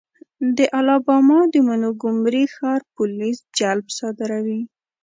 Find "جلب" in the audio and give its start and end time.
3.57-3.87